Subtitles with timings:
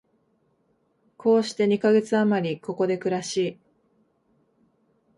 [1.15, 3.59] こうして二カ月あまり、ここで暮らし、